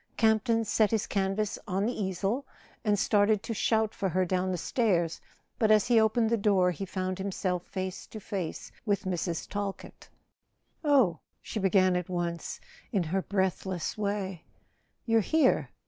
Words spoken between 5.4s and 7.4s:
but as he opened the door he found